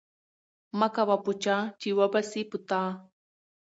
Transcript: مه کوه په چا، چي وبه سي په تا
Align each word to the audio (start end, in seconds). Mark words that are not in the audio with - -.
مه 0.79 0.87
کوه 0.95 1.17
په 1.25 1.31
چا، 1.43 1.57
چي 1.79 1.89
وبه 1.97 2.21
سي 2.29 2.41
په 2.51 2.57
تا 2.69 2.81